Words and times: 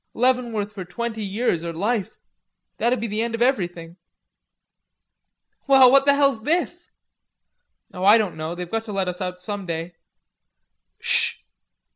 Leavenworth 0.15 0.73
for 0.73 0.83
twenty 0.83 1.23
years, 1.23 1.63
or 1.63 1.71
life. 1.71 2.17
That'd 2.77 2.99
be 2.99 3.05
the 3.05 3.21
end 3.21 3.35
of 3.35 3.41
everything." 3.43 3.97
"Well, 5.67 5.91
what 5.91 6.07
the 6.07 6.15
hell's 6.15 6.41
this?" 6.41 6.89
"Oh, 7.93 8.03
I 8.03 8.17
don't 8.17 8.35
know; 8.35 8.55
they've 8.55 8.67
got 8.67 8.85
to 8.85 8.93
let 8.93 9.07
us 9.07 9.21
out 9.21 9.37
some 9.37 9.67
day." 9.67 9.93